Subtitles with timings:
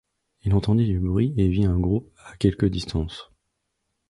[0.41, 3.29] Il entendit du bruit et vit un groupe à quelque distance.